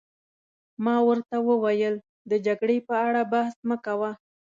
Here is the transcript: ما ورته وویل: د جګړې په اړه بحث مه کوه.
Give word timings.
ما 0.83 0.95
ورته 1.07 1.35
وویل: 1.47 1.95
د 2.31 2.31
جګړې 2.45 2.77
په 2.87 2.95
اړه 3.07 3.21
بحث 3.33 3.55
مه 3.67 3.77
کوه. 3.85 4.11